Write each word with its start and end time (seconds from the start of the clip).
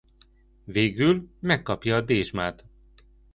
Végül 0.63 1.29
megkapja 1.39 1.95
a 1.95 2.01
dézsmát. 2.01 2.65